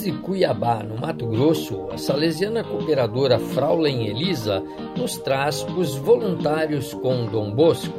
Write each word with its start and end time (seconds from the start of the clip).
Desde 0.00 0.18
Cuiabá, 0.22 0.82
no 0.82 0.96
Mato 0.96 1.26
Grosso, 1.26 1.90
a 1.90 1.98
salesiana 1.98 2.64
cooperadora 2.64 3.38
Fraulein 3.38 4.06
Elisa 4.06 4.60
nos 4.96 5.18
traz 5.18 5.62
os 5.76 5.94
voluntários 5.94 6.94
com 6.94 7.26
Dom 7.26 7.54
Bosco. 7.54 7.92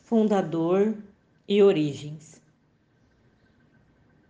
Fundador 0.00 0.96
e 1.48 1.62
origens. 1.62 2.42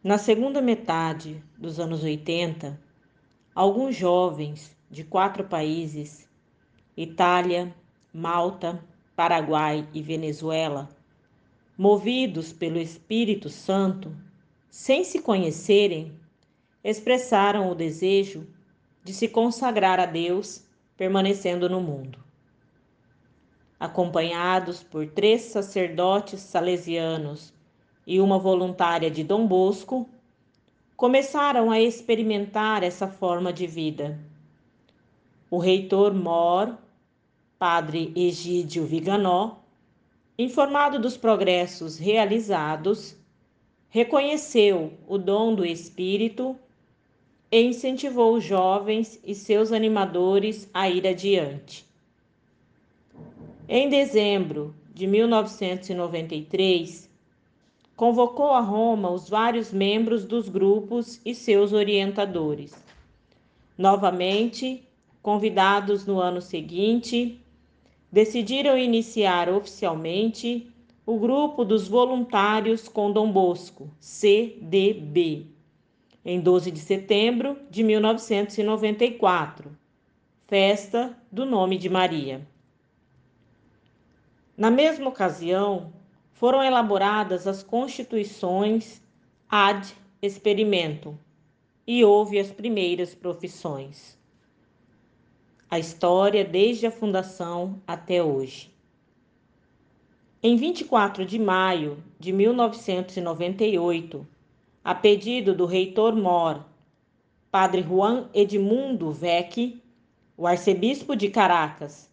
Na 0.05 0.19
segunda 0.19 0.61
metade 0.61 1.43
dos 1.57 1.80
anos 1.80 2.03
80, 2.03 2.79
alguns 3.55 3.97
jovens 3.97 4.77
de 4.91 5.05
quatro 5.05 5.45
países 5.45 6.29
Itália, 6.95 7.75
Malta, 8.16 8.83
Paraguai 9.15 9.87
e 9.93 10.01
Venezuela, 10.01 10.88
movidos 11.77 12.51
pelo 12.51 12.79
Espírito 12.79 13.51
Santo, 13.51 14.16
sem 14.70 15.05
se 15.05 15.20
conhecerem, 15.20 16.19
expressaram 16.83 17.71
o 17.71 17.74
desejo 17.74 18.47
de 19.05 19.12
se 19.12 19.29
consagrar 19.29 20.01
a 20.01 20.07
Deus 20.07 20.65
permanecendo 20.97 21.69
no 21.69 21.79
mundo. 21.79 22.19
Acompanhados 23.79 24.83
por 24.83 25.07
três 25.09 25.43
sacerdotes 25.43 26.41
salesianos 26.41 27.52
e 28.07 28.19
uma 28.19 28.38
voluntária 28.38 29.10
de 29.10 29.23
Dom 29.23 29.46
Bosco, 29.46 30.09
começaram 30.96 31.71
a 31.71 31.79
experimentar 31.79 32.82
essa 32.82 33.07
forma 33.07 33.52
de 33.52 33.66
vida. 33.66 34.19
O 35.51 35.59
reitor 35.59 36.15
Mor 36.15 36.79
padre 37.59 38.12
Egídio 38.15 38.85
Viganó, 38.85 39.57
informado 40.38 40.99
dos 40.99 41.16
progressos 41.16 41.96
realizados, 41.96 43.16
reconheceu 43.88 44.93
o 45.09 45.16
dom 45.16 45.54
do 45.54 45.65
Espírito 45.65 46.54
e 47.51 47.63
incentivou 47.63 48.35
os 48.35 48.45
jovens 48.45 49.18
e 49.24 49.35
seus 49.35 49.73
animadores 49.73 50.68
a 50.74 50.90
ir 50.90 51.07
adiante. 51.07 51.87
Em 53.66 53.88
dezembro 53.88 54.74
de 54.93 55.07
1993, 55.07 57.09
convocou 57.96 58.51
a 58.51 58.60
Roma 58.60 59.10
os 59.10 59.30
vários 59.30 59.73
membros 59.73 60.26
dos 60.26 60.51
grupos 60.51 61.23
e 61.24 61.35
seus 61.35 61.73
orientadores. 61.73 62.74
Novamente, 63.79 64.87
convidados 65.22 66.04
no 66.06 66.20
ano 66.20 66.43
seguinte, 66.43 67.41
decidiram 68.10 68.78
iniciar 68.78 69.49
oficialmente 69.49 70.71
o 71.04 71.19
Grupo 71.19 71.65
dos 71.65 71.88
Voluntários 71.88 72.88
com 72.88 73.12
Dom 73.12 73.31
Bosco, 73.31 73.91
CDB, 74.00 75.47
em 76.25 76.41
12 76.41 76.71
de 76.71 76.81
setembro 76.81 77.59
de 77.71 77.82
1994, 77.82 79.76
festa 80.47 81.16
do 81.31 81.44
nome 81.44 81.78
de 81.78 81.88
Maria. 81.88 82.47
Na 84.56 84.70
mesma 84.70 85.09
ocasião, 85.09 85.93
foram 86.32 86.62
elaboradas 86.62 87.47
as 87.47 87.62
constituições 87.62 89.00
ad 89.48 89.94
experimento 90.20 91.16
e 91.87 92.04
houve 92.04 92.38
as 92.38 92.50
primeiras 92.50 93.14
profissões 93.14 94.16
a 95.69 95.78
história 95.78 96.44
desde 96.44 96.87
a 96.87 96.91
fundação 96.91 97.82
até 97.87 98.22
hoje. 98.22 98.72
Em 100.43 100.56
24 100.56 101.25
de 101.25 101.38
maio 101.38 102.03
de 102.19 102.32
1998, 102.32 104.26
a 104.84 104.94
pedido 104.94 105.55
do 105.55 105.66
reitor 105.66 106.15
Mor, 106.15 106.65
Padre 107.50 107.82
Juan 107.82 108.28
Edmundo 108.32 109.10
Vecchi, 109.10 109.82
o 110.37 110.47
arcebispo 110.47 111.16
de 111.16 111.31
Caracas, 111.31 112.09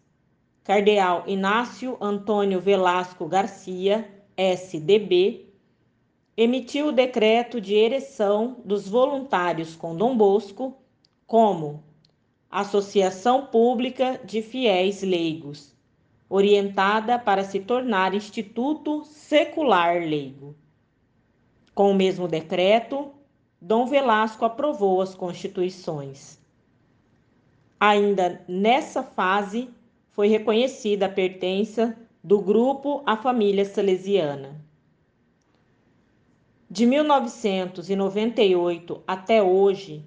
Cardeal 0.64 1.24
Inácio 1.26 1.96
Antônio 2.00 2.60
Velasco 2.60 3.26
Garcia, 3.26 4.10
SDB, 4.36 5.46
emitiu 6.36 6.88
o 6.88 6.92
decreto 6.92 7.60
de 7.60 7.74
ereção 7.74 8.56
dos 8.64 8.88
voluntários 8.88 9.76
com 9.76 9.94
Dom 9.94 10.16
Bosco 10.16 10.76
como 11.26 11.84
Associação 12.54 13.44
Pública 13.46 14.20
de 14.24 14.40
Fiéis 14.40 15.02
Leigos, 15.02 15.74
orientada 16.28 17.18
para 17.18 17.42
se 17.42 17.58
tornar 17.58 18.14
Instituto 18.14 19.04
Secular 19.04 19.96
Leigo. 19.96 20.54
Com 21.74 21.90
o 21.90 21.94
mesmo 21.94 22.28
decreto, 22.28 23.10
Dom 23.60 23.86
Velasco 23.86 24.44
aprovou 24.44 25.02
as 25.02 25.16
constituições. 25.16 26.38
Ainda 27.80 28.44
nessa 28.46 29.02
fase, 29.02 29.68
foi 30.12 30.28
reconhecida 30.28 31.06
a 31.06 31.08
pertença 31.08 31.98
do 32.22 32.40
grupo 32.40 33.02
à 33.04 33.16
família 33.16 33.64
salesiana. 33.64 34.64
De 36.70 36.86
1998 36.86 39.02
até 39.08 39.42
hoje, 39.42 40.04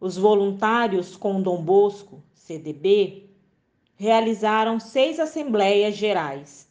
os 0.00 0.16
voluntários 0.16 1.14
com 1.14 1.42
Dom 1.42 1.62
Bosco, 1.62 2.22
CDB, 2.32 3.28
realizaram 3.96 4.80
seis 4.80 5.20
assembleias 5.20 5.94
gerais, 5.94 6.66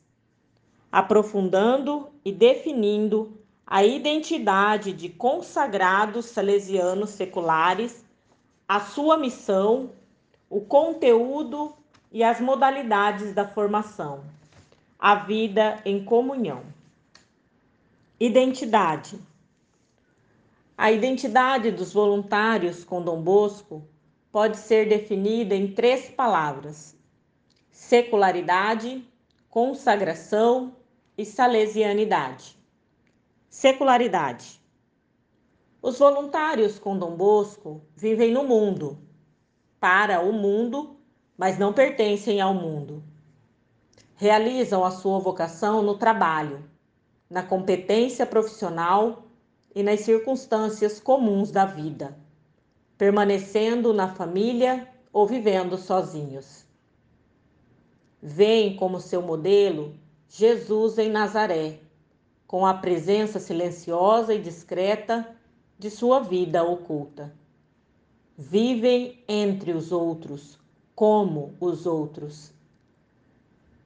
aprofundando 0.91 2.09
e 2.25 2.31
definindo 2.31 3.39
a 3.67 3.83
identidade 3.83 4.91
de 4.91 5.09
consagrados 5.09 6.25
salesianos 6.25 7.11
seculares, 7.11 8.03
a 8.67 8.79
sua 8.79 9.15
missão, 9.15 9.91
o 10.49 10.59
conteúdo 10.61 11.71
e 12.11 12.23
as 12.23 12.41
modalidades 12.41 13.31
da 13.35 13.47
formação, 13.47 14.23
a 14.97 15.13
vida 15.13 15.79
em 15.85 16.03
comunhão. 16.03 16.63
Identidade 18.19 19.19
a 20.81 20.93
identidade 20.93 21.71
dos 21.71 21.91
voluntários 21.91 22.85
com 22.85 23.01
Dom 23.01 23.21
Bosco 23.21 23.85
pode 24.31 24.55
ser 24.55 24.87
definida 24.87 25.53
em 25.53 25.73
três 25.73 26.09
palavras: 26.09 26.97
secularidade, 27.69 29.05
consagração 29.49 30.73
e 31.17 31.25
salesianidade. 31.25 32.57
Secularidade. 33.49 34.61
Os 35.81 35.99
voluntários 35.99 36.79
com 36.79 36.97
Dom 36.97 37.17
Bosco 37.17 37.81
vivem 37.93 38.31
no 38.31 38.45
mundo, 38.45 38.97
para 39.81 40.21
o 40.21 40.31
mundo, 40.31 40.95
mas 41.37 41.59
não 41.59 41.73
pertencem 41.73 42.39
ao 42.39 42.53
mundo. 42.53 43.03
Realizam 44.15 44.85
a 44.85 44.91
sua 44.91 45.19
vocação 45.19 45.81
no 45.81 45.97
trabalho, 45.97 46.63
na 47.29 47.43
competência 47.43 48.25
profissional 48.25 49.28
e 49.79 49.83
nas 49.83 50.01
circunstâncias 50.01 50.99
comuns 50.99 51.51
da 51.51 51.63
vida, 51.63 52.13
permanecendo 52.97 53.93
na 53.93 54.13
família 54.13 54.85
ou 55.13 55.25
vivendo 55.25 55.77
sozinhos. 55.77 56.65
Veem 58.21 58.75
como 58.75 58.99
seu 58.99 59.21
modelo 59.21 59.95
Jesus 60.27 60.97
em 60.97 61.09
Nazaré, 61.09 61.79
com 62.45 62.65
a 62.65 62.73
presença 62.73 63.39
silenciosa 63.39 64.33
e 64.33 64.41
discreta 64.41 65.33
de 65.77 65.89
sua 65.89 66.19
vida 66.19 66.61
oculta. 66.61 67.33
Vivem 68.37 69.23
entre 69.29 69.71
os 69.71 69.93
outros, 69.93 70.59
como 70.93 71.53
os 71.57 71.85
outros. 71.85 72.51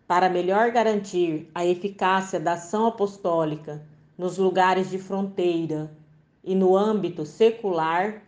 Para 0.07 0.27
melhor 0.27 0.71
garantir 0.71 1.51
a 1.53 1.63
eficácia 1.63 2.39
da 2.39 2.53
ação 2.53 2.87
apostólica 2.87 3.92
nos 4.17 4.37
lugares 4.37 4.89
de 4.89 4.97
fronteira 4.97 5.95
e 6.43 6.53
no 6.55 6.75
âmbito 6.75 7.25
secular, 7.25 8.21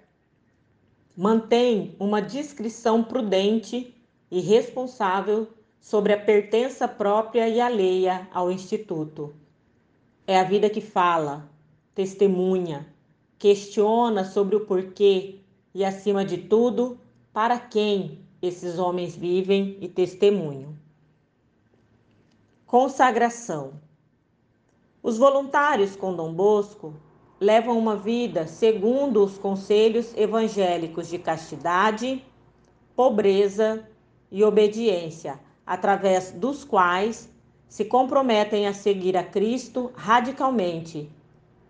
mantém 1.16 1.96
uma 2.00 2.22
discrição 2.22 3.04
prudente 3.04 3.96
e 4.30 4.40
responsável 4.40 5.48
sobre 5.80 6.14
a 6.14 6.20
pertença 6.20 6.88
própria 6.88 7.48
e 7.48 7.62
alheia 7.62 8.28
ao 8.34 8.52
Instituto. 8.52 9.36
É 10.26 10.40
a 10.40 10.44
vida 10.44 10.70
que 10.70 10.82
fala, 10.82 11.50
testemunha, 11.94 12.88
questiona 13.38 14.26
sobre 14.26 14.56
o 14.56 14.66
porquê 14.66 15.40
e, 15.74 15.86
acima 15.86 16.26
de 16.26 16.38
tudo, 16.38 17.00
para 17.32 17.60
quem 17.60 18.20
esses 18.42 18.80
homens 18.80 19.16
vivem 19.16 19.78
e 19.80 19.88
testemunham. 19.88 20.76
Consagração. 22.66 23.85
Os 25.06 25.20
voluntários 25.20 25.96
com 25.96 26.16
Dom 26.16 26.34
Bosco 26.34 26.96
levam 27.40 27.78
uma 27.78 27.96
vida 27.96 28.48
segundo 28.48 29.24
os 29.24 29.38
conselhos 29.38 30.12
evangélicos 30.18 31.08
de 31.08 31.20
castidade, 31.20 32.26
pobreza 32.96 33.88
e 34.32 34.44
obediência 34.44 35.40
através 35.64 36.32
dos 36.32 36.64
quais 36.64 37.32
se 37.68 37.86
comprometem 37.86 38.66
a 38.66 38.74
seguir 38.74 39.16
a 39.16 39.24
Cristo 39.24 39.92
radicalmente 39.94 41.08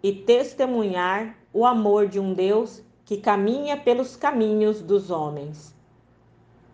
e 0.02 0.14
testemunhar 0.14 1.38
o 1.52 1.66
amor 1.66 2.08
de 2.08 2.22
um 2.22 2.34
Deus 2.34 2.82
que 3.04 3.18
caminha 3.18 3.76
pelos 3.76 4.16
caminhos 4.16 4.82
dos 4.82 5.12
homens. 5.12 5.76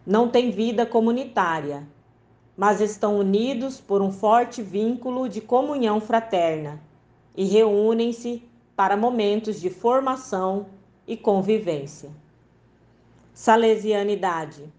Não 0.06 0.30
têm 0.30 0.52
vida 0.52 0.86
comunitária, 0.86 1.88
mas 2.56 2.81
estão 2.81 3.18
unidos 3.18 3.80
por 3.80 4.01
um 4.01 4.12
forte 4.12 4.62
vínculo 4.62 5.27
de 5.30 5.42
comunhão 5.42 6.00
fraterna 6.00 6.81
e 7.36 7.45
reúnem-se 7.45 8.44
para 8.75 8.98
momentos 8.98 9.59
de 9.59 9.69
formação 9.69 10.68
e 11.07 11.15
convivência. 11.15 12.09
Salesianidade. 13.33 14.71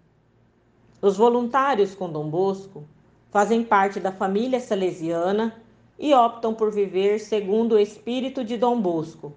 Os 1.01 1.17
voluntários 1.17 1.93
com 1.95 2.09
Dom 2.09 2.29
Bosco 2.29 2.83
fazem 3.29 3.63
parte 3.63 3.99
da 3.99 4.11
família 4.11 4.59
salesiana 4.59 5.61
e 5.97 6.13
optam 6.13 6.53
por 6.53 6.71
viver 6.71 7.19
segundo 7.19 7.73
o 7.73 7.79
espírito 7.79 8.43
de 8.43 8.57
Dom 8.57 8.79
Bosco. 8.79 9.33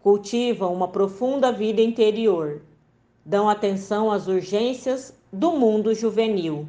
Cultivam 0.00 0.72
uma 0.72 0.88
profunda 0.88 1.50
vida 1.50 1.80
interior, 1.80 2.60
dão 3.24 3.48
atenção 3.48 4.10
às 4.10 4.26
urgências 4.26 5.14
do 5.32 5.52
mundo 5.52 5.94
juvenil, 5.94 6.68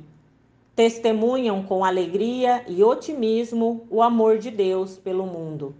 testemunham 0.75 1.63
com 1.63 1.85
alegria 1.85 2.63
e 2.67 2.83
otimismo 2.83 3.85
o 3.89 4.01
amor 4.01 4.39
de 4.39 4.49
Deus 4.49 4.97
pelo 4.97 5.25
mundo. 5.25 5.75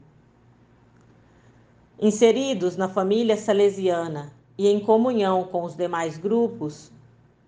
Inseridos 1.99 2.77
na 2.77 2.87
família 2.87 3.35
salesiana 3.35 4.31
e 4.57 4.67
em 4.67 4.79
comunhão 4.79 5.45
com 5.45 5.63
os 5.63 5.75
demais 5.75 6.17
grupos, 6.17 6.91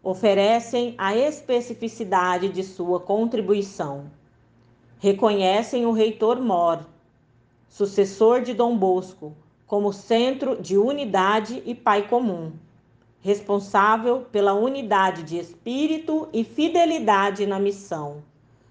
oferecem 0.01 0.95
a 0.97 1.15
especificidade 1.15 2.49
de 2.49 2.63
sua 2.63 2.99
contribuição. 2.99 4.09
Reconhecem 4.99 5.85
o 5.85 5.91
reitor 5.91 6.39
Mor, 6.39 6.85
sucessor 7.67 8.41
de 8.41 8.53
Dom 8.53 8.77
Bosco, 8.77 9.35
como 9.67 9.91
centro 9.91 10.61
de 10.61 10.77
unidade 10.77 11.61
e 11.65 11.73
pai 11.75 12.07
comum, 12.07 12.53
responsável 13.25 14.21
pela 14.31 14.53
unidade 14.53 15.23
de 15.23 15.39
espírito 15.39 16.29
e 16.31 16.43
fidelidade 16.43 17.47
na 17.47 17.59
missão, 17.59 18.21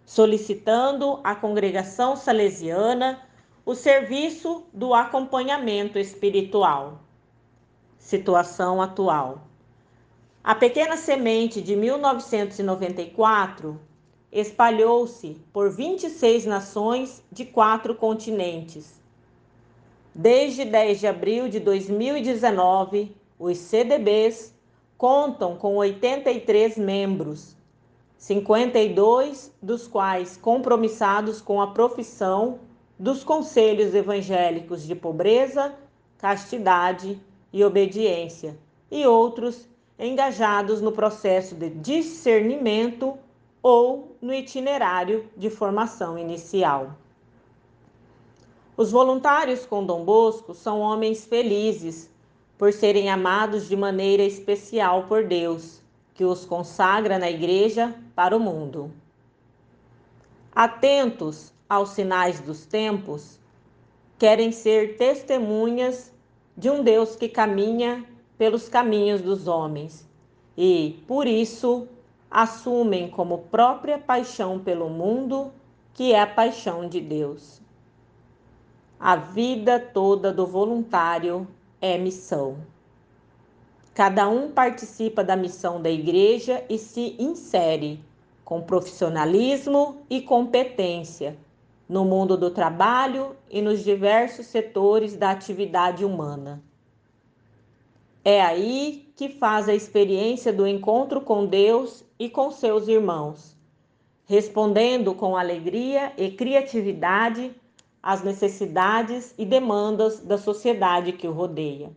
solicitando 0.06 1.18
à 1.24 1.34
congregação 1.34 2.14
salesiana 2.14 3.20
o 3.66 3.74
serviço 3.74 4.62
do 4.72 4.94
acompanhamento 4.94 5.98
espiritual. 5.98 7.00
Situação 7.98 8.80
atual. 8.80 9.40
A 10.44 10.54
pequena 10.54 10.96
semente 10.96 11.60
de 11.60 11.74
1994 11.74 13.80
espalhou-se 14.30 15.36
por 15.52 15.68
26 15.68 16.46
nações 16.46 17.24
de 17.32 17.44
quatro 17.44 17.92
continentes. 17.96 19.02
Desde 20.14 20.64
10 20.64 21.00
de 21.00 21.08
abril 21.08 21.48
de 21.48 21.58
2019, 21.58 23.16
os 23.38 23.58
CDBs 23.58 24.54
contam 24.96 25.56
com 25.56 25.76
83 25.76 26.78
membros, 26.78 27.56
52 28.16 29.52
dos 29.60 29.86
quais 29.86 30.36
compromissados 30.36 31.40
com 31.40 31.60
a 31.60 31.68
profissão 31.68 32.60
dos 32.98 33.24
conselhos 33.24 33.94
evangélicos 33.94 34.86
de 34.86 34.94
pobreza, 34.94 35.74
castidade 36.16 37.20
e 37.52 37.64
obediência, 37.64 38.56
e 38.90 39.06
outros 39.06 39.68
engajados 39.98 40.80
no 40.80 40.92
processo 40.92 41.54
de 41.54 41.70
discernimento 41.70 43.18
ou 43.62 44.16
no 44.20 44.32
itinerário 44.32 45.28
de 45.36 45.50
formação 45.50 46.18
inicial. 46.18 46.94
Os 48.76 48.90
voluntários 48.90 49.66
com 49.66 49.84
Dom 49.84 50.04
Bosco 50.04 50.52
são 50.54 50.80
homens 50.80 51.24
felizes 51.24 52.10
por 52.64 52.72
serem 52.72 53.10
amados 53.10 53.68
de 53.68 53.76
maneira 53.76 54.22
especial 54.22 55.02
por 55.02 55.26
Deus, 55.26 55.82
que 56.14 56.24
os 56.24 56.46
consagra 56.46 57.18
na 57.18 57.30
igreja 57.30 57.94
para 58.14 58.34
o 58.34 58.40
mundo. 58.40 58.90
Atentos 60.50 61.52
aos 61.68 61.90
sinais 61.90 62.40
dos 62.40 62.64
tempos, 62.64 63.38
querem 64.18 64.50
ser 64.50 64.96
testemunhas 64.96 66.10
de 66.56 66.70
um 66.70 66.82
Deus 66.82 67.16
que 67.16 67.28
caminha 67.28 68.02
pelos 68.38 68.66
caminhos 68.66 69.20
dos 69.20 69.46
homens 69.46 70.08
e, 70.56 71.04
por 71.06 71.26
isso, 71.26 71.86
assumem 72.30 73.10
como 73.10 73.40
própria 73.50 73.98
paixão 73.98 74.58
pelo 74.58 74.88
mundo, 74.88 75.52
que 75.92 76.14
é 76.14 76.22
a 76.22 76.26
paixão 76.26 76.88
de 76.88 77.02
Deus. 77.02 77.60
A 78.98 79.16
vida 79.16 79.78
toda 79.78 80.32
do 80.32 80.46
voluntário 80.46 81.46
é 81.84 81.98
missão. 81.98 82.56
Cada 83.92 84.26
um 84.26 84.50
participa 84.50 85.22
da 85.22 85.36
missão 85.36 85.82
da 85.82 85.90
igreja 85.90 86.64
e 86.66 86.78
se 86.78 87.14
insere 87.18 88.02
com 88.42 88.62
profissionalismo 88.62 89.98
e 90.08 90.22
competência 90.22 91.36
no 91.86 92.02
mundo 92.02 92.38
do 92.38 92.50
trabalho 92.50 93.36
e 93.50 93.60
nos 93.60 93.84
diversos 93.84 94.46
setores 94.46 95.14
da 95.14 95.30
atividade 95.30 96.06
humana. 96.06 96.62
É 98.24 98.40
aí 98.40 99.12
que 99.14 99.28
faz 99.28 99.68
a 99.68 99.74
experiência 99.74 100.54
do 100.54 100.66
encontro 100.66 101.20
com 101.20 101.44
Deus 101.44 102.02
e 102.18 102.30
com 102.30 102.50
seus 102.50 102.88
irmãos, 102.88 103.54
respondendo 104.24 105.14
com 105.14 105.36
alegria 105.36 106.14
e 106.16 106.30
criatividade 106.30 107.54
às 108.04 108.22
necessidades 108.22 109.34
e 109.38 109.46
demandas 109.46 110.20
da 110.20 110.36
sociedade 110.36 111.12
que 111.12 111.26
o 111.26 111.32
rodeia. 111.32 111.90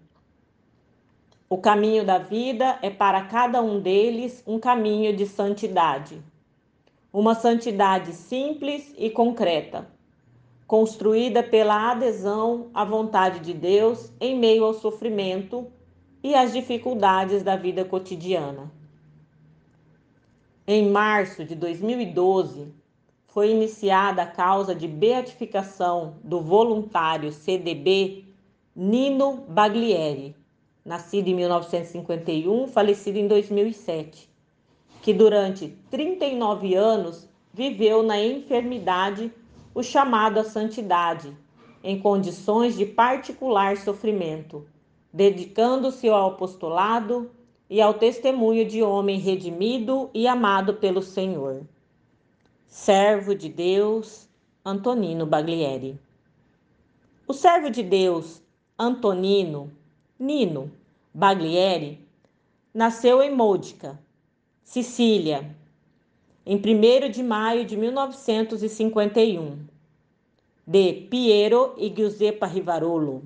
O 1.50 1.58
caminho 1.58 2.06
da 2.06 2.18
vida 2.18 2.80
é 2.82 2.90
para 2.90 3.26
cada 3.26 3.62
um 3.62 3.82
deles 3.82 4.42
um 4.48 4.58
caminho 4.58 5.14
de 5.14 5.28
santidade. 5.28 6.24
Uma 7.12 7.36
santidade 7.36 8.14
simples 8.14 8.96
e 8.98 9.10
concreta, 9.10 9.86
construída 10.66 11.44
pela 11.44 11.92
adesão 11.92 12.70
à 12.74 12.86
vontade 12.86 13.42
de 13.42 13.54
Deus 13.54 14.10
em 14.22 14.40
meio 14.40 14.64
ao 14.64 14.74
sofrimento 14.74 15.68
e 16.24 16.34
as 16.36 16.54
dificuldades 16.54 17.44
da 17.44 17.58
vida 17.58 17.84
cotidiana. 17.84 18.72
Em 20.66 20.90
março 20.90 21.44
de 21.44 21.56
2012, 21.56 22.74
foi 23.38 23.52
iniciada 23.52 24.24
a 24.24 24.26
causa 24.26 24.74
de 24.74 24.88
beatificação 24.88 26.16
do 26.24 26.42
voluntário 26.42 27.32
CDB 27.32 28.26
Nino 28.76 29.46
Baglieri, 29.48 30.36
nascido 30.84 31.28
em 31.28 31.36
1951, 31.36 32.68
falecido 32.68 33.20
em 33.20 33.28
2007, 33.28 34.28
que 35.04 35.14
durante 35.14 35.68
39 35.92 36.74
anos 36.74 37.30
viveu 37.54 38.02
na 38.02 38.20
enfermidade 38.20 39.32
o 39.72 39.84
chamado 39.84 40.40
à 40.40 40.44
santidade, 40.44 41.32
em 41.84 42.00
condições 42.00 42.76
de 42.76 42.88
particular 42.88 43.78
sofrimento 43.78 44.66
dedicando-se 45.14 46.10
ao 46.10 46.30
apostolado 46.30 47.30
e 47.70 47.80
ao 47.80 47.94
testemunho 47.94 48.66
de 48.66 48.82
homem 48.82 49.20
redimido 49.20 50.10
e 50.12 50.28
amado 50.28 50.74
pelo 50.74 51.04
Senhor. 51.04 51.62
Servo 52.68 53.34
de 53.34 53.50
Deus, 53.50 54.30
Antonino 54.64 55.26
Baglieri. 55.26 56.00
O 57.28 57.34
servo 57.34 57.70
de 57.70 57.82
Deus, 57.82 58.42
Antonino 58.78 59.72
Nino 60.20 60.72
Baglieri, 61.14 62.00
nasceu 62.74 63.22
em 63.24 63.34
Modica, 63.34 64.00
Sicília, 64.64 65.56
em 66.46 66.58
1 66.58 67.10
de 67.10 67.24
maio 67.24 67.66
de 67.66 67.76
1951, 67.76 69.66
de 70.66 70.94
Piero 71.10 71.74
e 71.78 71.94
Giuseppa 71.94 72.46
Rivarolo 72.46 73.24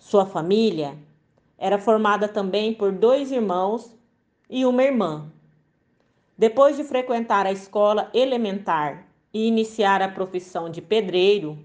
sua 0.00 0.24
família 0.24 0.96
era 1.58 1.78
formada 1.78 2.26
também 2.26 2.72
por 2.72 2.90
dois 2.90 3.30
irmãos 3.30 3.94
e 4.48 4.64
uma 4.64 4.82
irmã. 4.82 5.30
Depois 6.40 6.76
de 6.78 6.84
frequentar 6.84 7.44
a 7.44 7.52
escola 7.52 8.10
elementar 8.14 9.06
e 9.30 9.46
iniciar 9.46 10.00
a 10.00 10.08
profissão 10.08 10.70
de 10.70 10.80
pedreiro, 10.80 11.58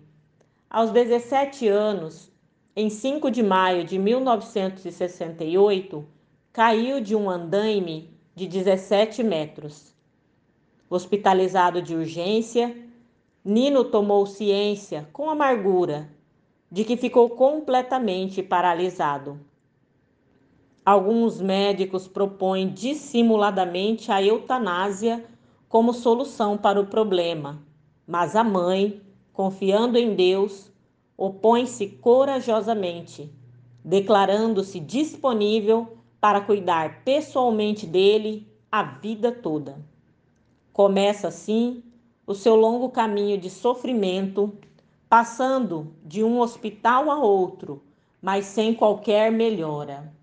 aos 0.69 0.91
17 0.91 1.65
anos, 1.69 2.29
em 2.75 2.89
5 2.89 3.31
de 3.31 3.41
maio 3.41 3.85
de 3.85 3.97
1968, 3.97 6.05
caiu 6.51 6.99
de 6.99 7.15
um 7.15 7.29
andaime 7.29 8.13
de 8.35 8.47
17 8.47 9.23
metros. 9.23 9.95
Hospitalizado 10.89 11.81
de 11.81 11.95
urgência, 11.95 12.75
Nino 13.45 13.85
tomou 13.85 14.25
ciência 14.25 15.07
com 15.13 15.29
amargura 15.29 16.09
de 16.69 16.83
que 16.83 16.97
ficou 16.97 17.29
completamente 17.29 18.43
paralisado. 18.43 19.39
Alguns 20.85 21.41
médicos 21.41 22.07
propõem 22.07 22.69
dissimuladamente 22.69 24.11
a 24.11 24.21
eutanásia 24.21 25.25
como 25.67 25.91
solução 25.91 26.59
para 26.59 26.79
o 26.79 26.85
problema, 26.85 27.59
mas 28.05 28.35
a 28.35 28.43
mãe, 28.43 29.01
confiando 29.33 29.97
em 29.97 30.13
Deus, 30.13 30.71
opõe-se 31.17 31.87
corajosamente, 31.87 33.33
declarando-se 33.83 34.79
disponível 34.79 35.97
para 36.21 36.39
cuidar 36.39 37.03
pessoalmente 37.03 37.87
dele 37.87 38.47
a 38.71 38.83
vida 38.83 39.31
toda. 39.31 39.83
Começa 40.71 41.29
assim 41.29 41.81
o 42.27 42.35
seu 42.35 42.55
longo 42.55 42.89
caminho 42.89 43.39
de 43.39 43.49
sofrimento, 43.49 44.53
passando 45.09 45.95
de 46.03 46.23
um 46.23 46.39
hospital 46.39 47.09
a 47.09 47.17
outro, 47.17 47.81
mas 48.21 48.45
sem 48.45 48.71
qualquer 48.71 49.31
melhora. 49.31 50.13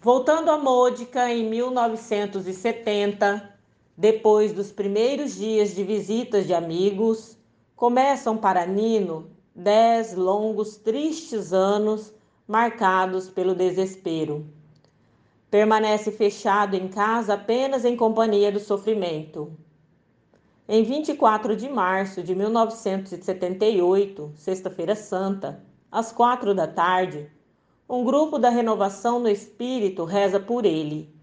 Voltando 0.00 0.50
a 0.50 0.58
Môdica 0.58 1.32
em 1.32 1.48
1970, 1.48 3.56
depois 3.96 4.52
dos 4.52 4.70
primeiros 4.70 5.36
dias 5.36 5.74
de 5.74 5.82
visitas 5.82 6.46
de 6.46 6.52
amigos, 6.52 7.38
começam 7.74 8.36
para 8.36 8.66
Nino 8.66 9.30
dez 9.54 10.14
longos, 10.14 10.76
tristes 10.76 11.50
anos 11.52 12.12
marcados 12.46 13.30
pelo 13.30 13.54
desespero. 13.54 14.46
Permanece 15.50 16.12
fechado 16.12 16.76
em 16.76 16.88
casa 16.88 17.32
apenas 17.34 17.86
em 17.86 17.96
companhia 17.96 18.52
do 18.52 18.60
sofrimento. 18.60 19.50
Em 20.68 20.82
24 20.82 21.56
de 21.56 21.70
março 21.70 22.22
de 22.22 22.34
1978, 22.34 24.32
Sexta-feira 24.36 24.94
Santa, 24.94 25.64
às 25.90 26.12
quatro 26.12 26.54
da 26.54 26.66
tarde, 26.66 27.30
um 27.88 28.04
grupo 28.04 28.38
da 28.38 28.48
Renovação 28.48 29.20
no 29.20 29.28
Espírito 29.28 30.04
reza 30.04 30.40
por 30.40 30.64
ele, 30.66 31.14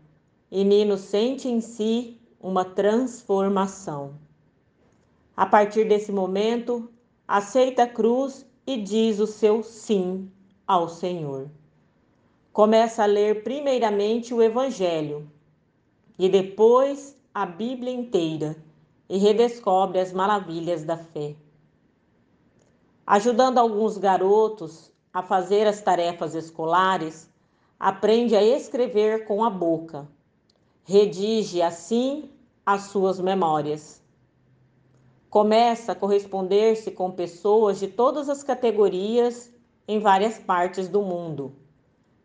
e 0.49 0.63
Nino 0.63 0.97
sente 0.97 1.49
em 1.49 1.59
si 1.59 2.17
uma 2.39 2.63
transformação. 2.63 4.13
A 5.35 5.45
partir 5.45 5.85
desse 5.85 6.11
momento, 6.11 6.89
aceita 7.27 7.83
a 7.83 7.87
cruz 7.87 8.45
e 8.65 8.77
diz 8.77 9.19
o 9.19 9.27
seu 9.27 9.61
sim 9.61 10.31
ao 10.65 10.87
Senhor. 10.87 11.49
Começa 12.53 13.03
a 13.03 13.07
ler 13.07 13.43
primeiramente 13.43 14.33
o 14.33 14.41
Evangelho 14.41 15.29
e 16.17 16.29
depois 16.29 17.17
a 17.33 17.45
Bíblia 17.45 17.91
inteira 17.91 18.55
e 19.09 19.17
redescobre 19.17 19.99
as 19.99 20.13
maravilhas 20.13 20.83
da 20.83 20.95
fé. 20.95 21.35
Ajudando 23.05 23.57
alguns 23.57 23.97
garotos 23.97 24.92
a 25.13 25.21
fazer 25.21 25.67
as 25.67 25.79
tarefas 25.79 26.33
escolares, 26.33 27.29
aprende 27.79 28.35
a 28.35 28.41
escrever 28.41 29.25
com 29.25 29.43
a 29.43 29.49
boca. 29.49 30.07
Redige 30.83 31.61
assim 31.61 32.31
as 32.65 32.83
suas 32.83 33.19
memórias. 33.19 34.01
Começa 35.29 35.91
a 35.91 35.95
corresponder-se 35.95 36.91
com 36.91 37.11
pessoas 37.11 37.79
de 37.79 37.87
todas 37.87 38.27
as 38.27 38.43
categorias 38.43 39.51
em 39.87 39.99
várias 39.99 40.39
partes 40.39 40.87
do 40.87 41.01
mundo. 41.01 41.53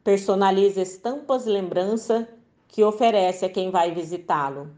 Personaliza 0.03 0.81
estampas 0.81 1.45
lembrança 1.45 2.29
que 2.67 2.85
oferece 2.85 3.45
a 3.45 3.51
quem 3.51 3.71
vai 3.71 3.93
visitá-lo. 3.93 4.71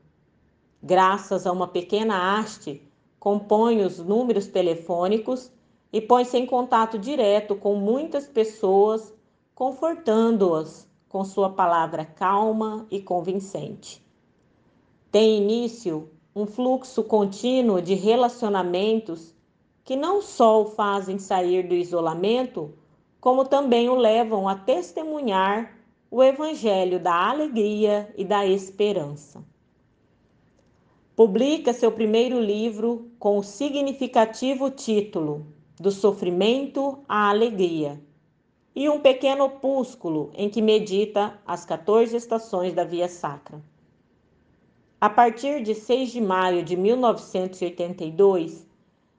Graças 0.83 1.47
a 1.47 1.53
uma 1.53 1.69
pequena 1.69 2.39
haste, 2.39 2.83
compõe 3.19 3.83
os 3.83 3.99
números 3.99 4.47
telefônicos 4.47 5.53
e 5.93 6.01
põe-se 6.01 6.37
em 6.37 6.47
contato 6.47 6.99
direto 6.99 7.55
com 7.57 7.75
muitas 7.75 8.27
pessoas, 8.27 9.13
confortando-as 9.55 10.89
com 11.09 11.25
sua 11.25 11.51
palavra 11.51 12.05
calma 12.05 12.87
e 12.91 13.01
convincente 13.01 14.03
tem 15.11 15.39
início 15.39 16.09
um 16.35 16.47
fluxo 16.47 17.03
contínuo 17.03 17.83
de 17.83 17.95
relacionamentos 17.95 19.35
que 19.85 19.97
não 19.97 20.23
só 20.23 20.63
o 20.63 20.67
fazem 20.67 21.19
sair 21.19 21.67
do 21.67 21.75
isolamento, 21.75 22.73
como 23.21 23.45
também 23.45 23.89
o 23.89 23.97
levam 23.97 24.49
a 24.49 24.55
testemunhar 24.55 25.77
o 26.11 26.23
evangelho 26.23 27.01
da 27.01 27.29
alegria 27.29 28.13
e 28.17 28.25
da 28.25 28.47
esperança. 28.47 29.45
Publica 31.17 31.73
seu 31.73 31.91
primeiro 31.91 32.41
livro 32.41 33.11
com 33.19 33.37
o 33.37 33.43
significativo 33.43 34.71
título 34.71 35.47
Do 35.81 35.91
Sofrimento 35.91 36.99
à 37.09 37.31
Alegria 37.31 37.99
e 38.77 38.87
um 38.91 39.01
pequeno 39.01 39.45
opúsculo 39.45 40.31
em 40.35 40.51
que 40.51 40.61
medita 40.61 41.41
as 41.47 41.65
14 41.65 42.15
estações 42.15 42.75
da 42.75 42.85
Via 42.85 43.09
Sacra. 43.09 43.63
A 45.01 45.09
partir 45.09 45.63
de 45.63 45.75
6 45.75 46.13
de 46.13 46.21
maio 46.21 46.63
de 46.63 46.77
1982, 46.77 48.69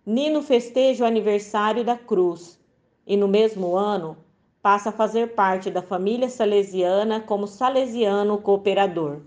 Nino 0.06 0.44
festeja 0.44 1.03
o 1.03 1.08
aniversário 1.08 1.84
da 1.84 1.98
Cruz 1.98 2.60
e, 3.08 3.18
no 3.18 3.27
mesmo 3.27 3.75
ano, 3.75 4.15
passa 4.62 4.89
a 4.89 4.94
fazer 4.94 5.34
parte 5.34 5.72
da 5.72 5.82
família 5.82 6.30
salesiana 6.30 7.20
como 7.20 7.48
salesiano 7.48 8.38
cooperador. 8.38 9.22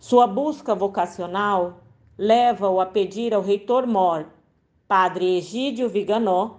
Sua 0.00 0.26
busca 0.26 0.74
vocacional 0.74 1.78
leva-o 2.18 2.80
a 2.80 2.86
pedir 2.86 3.32
ao 3.32 3.40
reitor 3.40 3.86
Mor, 3.86 4.26
padre 4.92 5.38
Egídio 5.38 5.88
Viganó, 5.88 6.56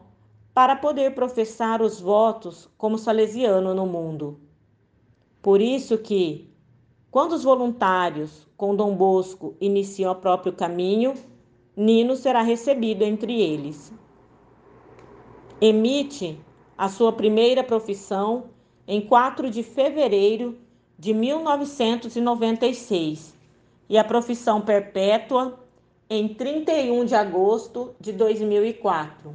para 0.56 0.76
poder 0.76 1.14
professar 1.14 1.84
os 1.84 2.02
votos 2.02 2.68
como 2.80 2.98
salesiano 2.98 3.76
no 3.76 3.86
mundo. 3.86 4.40
Por 5.40 5.62
isso 5.62 6.00
que, 6.00 6.50
quando 7.12 7.34
os 7.34 7.44
voluntários 7.44 8.48
com 8.58 8.76
Dom 8.76 8.96
Bosco 8.96 9.56
iniciam 9.62 10.14
o 10.14 10.16
próprio 10.16 10.52
caminho, 10.52 11.14
Nino 11.78 12.16
será 12.16 12.42
recebido 12.42 13.04
entre 13.04 13.40
eles. 13.40 13.94
Emite 15.62 16.40
a 16.76 16.90
sua 16.90 17.14
primeira 17.14 17.64
profissão 17.64 18.46
em 18.88 19.00
4 19.00 19.52
de 19.52 19.62
fevereiro 19.62 20.58
de 20.98 21.14
1996 21.14 23.38
e 23.88 23.96
a 23.96 24.04
profissão 24.04 24.60
perpétua 24.60 25.63
em 26.16 26.28
31 26.28 27.06
de 27.06 27.16
agosto 27.16 27.96
de 28.00 28.14
2004. 28.14 29.34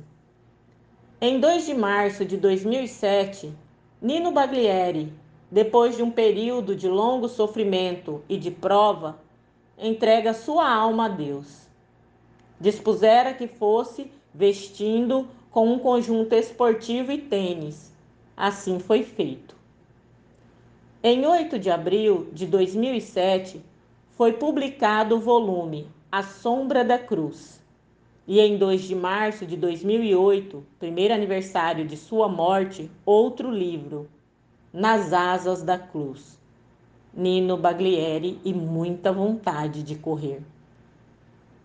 Em 1.20 1.40
2 1.40 1.66
de 1.66 1.74
março 1.74 2.24
de 2.24 2.36
2007, 2.36 3.52
Nino 4.00 4.30
Baglieri 4.30 5.12
depois 5.50 5.96
de 5.96 6.04
um 6.04 6.10
período 6.12 6.76
de 6.76 6.86
longo 6.86 7.28
sofrimento 7.28 8.22
e 8.28 8.36
de 8.36 8.52
prova, 8.52 9.18
entrega 9.76 10.32
sua 10.32 10.72
alma 10.72 11.06
a 11.06 11.08
Deus. 11.08 11.66
Dispusera 12.60 13.34
que 13.34 13.48
fosse 13.48 14.12
vestindo 14.32 15.26
com 15.50 15.72
um 15.72 15.80
conjunto 15.80 16.32
esportivo 16.32 17.10
e 17.10 17.18
tênis. 17.18 17.92
Assim 18.36 18.78
foi 18.78 19.02
feito. 19.02 19.56
Em 21.02 21.26
8 21.26 21.58
de 21.58 21.72
abril 21.72 22.28
de 22.32 22.46
2007, 22.46 23.60
foi 24.12 24.34
publicado 24.34 25.16
o 25.16 25.20
volume 25.20 25.97
A 26.10 26.22
Sombra 26.22 26.82
da 26.82 26.98
Cruz. 26.98 27.62
E 28.26 28.40
em 28.40 28.56
2 28.56 28.80
de 28.80 28.94
março 28.94 29.44
de 29.44 29.58
2008, 29.58 30.64
primeiro 30.78 31.12
aniversário 31.12 31.86
de 31.86 31.98
sua 31.98 32.26
morte, 32.26 32.90
outro 33.04 33.50
livro, 33.50 34.08
nas 34.72 35.12
asas 35.12 35.62
da 35.62 35.76
cruz. 35.76 36.40
Nino 37.12 37.58
Baglieri 37.58 38.40
e 38.42 38.54
muita 38.54 39.12
vontade 39.12 39.82
de 39.82 39.96
correr. 39.96 40.40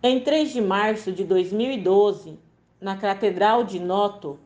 Em 0.02 0.20
3 0.20 0.52
de 0.52 0.60
março 0.60 1.10
de 1.10 1.24
2012, 1.24 2.38
na 2.78 2.98
Catedral 2.98 3.64
de 3.64 3.80
Noto, 3.80 4.38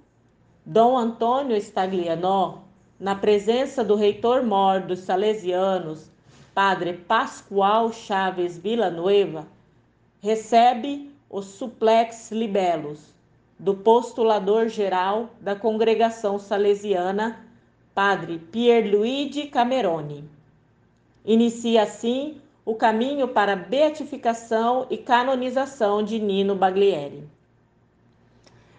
Dom 0.65 0.97
Antônio 0.97 1.57
Staglianò, 1.57 2.59
na 3.01 3.17
presença 3.17 3.83
do 3.83 3.97
reitor 3.97 4.45
mor 4.45 4.81
dos 4.81 5.01
Salesianos, 5.01 6.09
Padre 6.55 6.93
Pascoal 6.93 7.93
Chaves 7.93 8.57
Villanueva, 8.57 9.58
recebe 10.21 11.11
os 11.31 11.47
suplex 11.47 12.31
libelos 12.33 13.15
do 13.59 13.75
postulador 13.75 14.69
geral 14.69 15.31
da 15.41 15.55
congregação 15.55 16.39
salesiana 16.39 17.45
Padre 17.95 18.39
Pierluigi 18.39 19.49
Cameroni. 19.49 20.25
Inicia 21.25 21.83
assim 21.83 22.41
o 22.65 22.75
caminho 22.75 23.29
para 23.29 23.55
a 23.55 23.57
beatificação 23.57 24.87
e 24.89 24.97
canonização 24.97 26.03
de 26.03 26.19
Nino 26.19 26.55
Baglieri. 26.55 27.25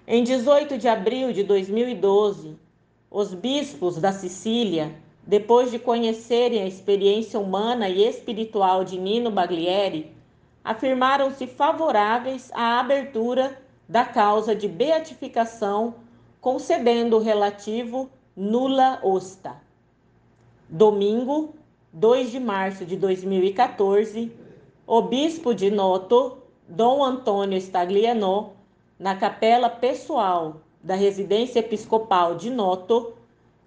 Em 0.08 0.24
18 0.24 0.78
de 0.78 0.88
abril 0.88 1.34
de 1.34 1.44
2012, 1.44 2.56
os 3.12 3.34
bispos 3.34 3.98
da 3.98 4.12
Sicília, 4.12 4.96
depois 5.26 5.72
de 5.72 5.80
conhecerem 5.80 6.62
a 6.62 6.68
experiência 6.68 7.40
humana 7.40 7.90
e 7.90 8.08
espiritual 8.08 8.84
de 8.84 8.98
Nino 8.98 9.30
Baglieri, 9.30 10.12
afirmaram-se 10.64 11.48
favoráveis 11.48 12.52
à 12.54 12.80
abertura 12.80 13.60
da 13.88 14.06
causa 14.06 14.56
de 14.56 14.68
beatificação, 14.68 15.96
concedendo 16.40 17.18
o 17.18 17.22
relativo 17.22 18.10
nula 18.36 19.00
osta. 19.04 19.56
Domingo, 20.68 21.56
2 21.92 22.32
de 22.32 22.40
março 22.40 22.86
de 22.86 22.96
2014, 22.96 24.32
o 24.86 25.02
bispo 25.02 25.54
de 25.54 25.72
Noto, 25.72 26.38
Dom 26.68 27.04
Antônio 27.04 27.58
Stagliano, 27.58 28.54
na 29.00 29.16
capela 29.16 29.70
pessoal 29.70 30.62
da 30.84 30.96
residência 30.96 31.60
episcopal 31.60 32.36
de 32.36 32.50
Noto, 32.50 33.14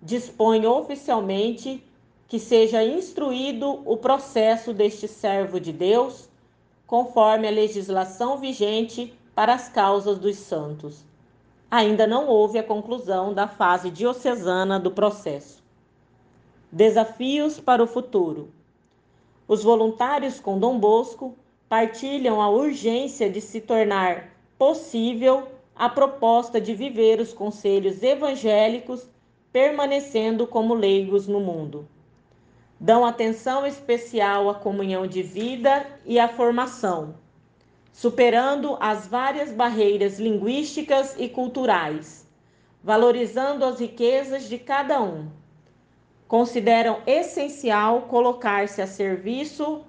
dispõe 0.00 0.66
oficialmente 0.66 1.82
que 2.28 2.38
seja 2.38 2.82
instruído 2.82 3.82
o 3.84 3.96
processo 3.96 4.72
deste 4.72 5.06
servo 5.06 5.60
de 5.60 5.72
Deus, 5.72 6.28
conforme 6.92 7.48
a 7.48 7.50
legislação 7.50 8.36
vigente 8.36 9.14
para 9.34 9.54
as 9.54 9.66
causas 9.66 10.18
dos 10.18 10.36
santos. 10.36 11.02
Ainda 11.70 12.06
não 12.06 12.28
houve 12.28 12.58
a 12.58 12.62
conclusão 12.62 13.32
da 13.32 13.48
fase 13.48 13.90
diocesana 13.90 14.78
do 14.78 14.90
processo. 14.90 15.64
Desafios 16.70 17.58
para 17.58 17.82
o 17.82 17.86
futuro. 17.86 18.50
Os 19.48 19.62
voluntários 19.62 20.38
com 20.38 20.58
Dom 20.58 20.78
Bosco 20.78 21.34
partilham 21.66 22.42
a 22.42 22.50
urgência 22.50 23.30
de 23.30 23.40
se 23.40 23.62
tornar 23.62 24.28
possível 24.58 25.48
a 25.74 25.88
proposta 25.88 26.60
de 26.60 26.74
viver 26.74 27.20
os 27.20 27.32
conselhos 27.32 28.02
evangélicos 28.02 29.08
permanecendo 29.50 30.46
como 30.46 30.74
leigos 30.74 31.26
no 31.26 31.40
mundo. 31.40 31.88
Dão 32.82 33.06
atenção 33.06 33.64
especial 33.64 34.50
à 34.50 34.56
comunhão 34.56 35.06
de 35.06 35.22
vida 35.22 35.86
e 36.04 36.18
à 36.18 36.26
formação, 36.26 37.14
superando 37.92 38.76
as 38.80 39.06
várias 39.06 39.52
barreiras 39.52 40.18
linguísticas 40.18 41.14
e 41.16 41.28
culturais, 41.28 42.28
valorizando 42.82 43.64
as 43.64 43.78
riquezas 43.78 44.48
de 44.48 44.58
cada 44.58 45.00
um. 45.00 45.28
Consideram 46.26 47.00
essencial 47.06 48.02
colocar-se 48.02 48.82
a 48.82 48.86
serviço 48.88 49.84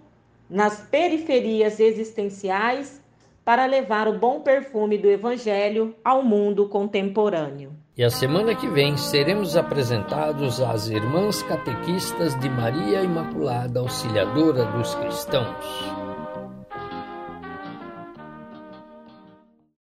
nas 0.47 0.81
periferias 0.81 1.79
existenciais 1.79 3.01
para 3.43 3.65
levar 3.65 4.07
o 4.07 4.19
bom 4.19 4.41
perfume 4.41 4.99
do 4.99 5.09
Evangelho 5.09 5.95
ao 6.03 6.21
mundo 6.21 6.69
contemporâneo. 6.69 7.82
E 7.95 8.03
a 8.03 8.09
semana 8.09 8.55
que 8.55 8.67
vem 8.67 8.97
seremos 8.97 9.55
apresentados 9.55 10.59
às 10.59 10.89
Irmãs 10.89 11.43
Catequistas 11.43 12.33
de 12.39 12.49
Maria 12.49 13.03
Imaculada 13.03 13.81
Auxiliadora 13.81 14.65
dos 14.65 14.95
Cristãos. 14.95 16.02